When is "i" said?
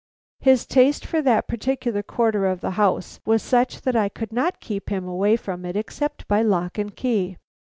3.95-4.09